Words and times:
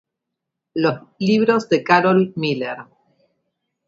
Libros 1.19 1.69
de 1.69 1.83
Carol 1.83 2.33
Miller 2.35 2.75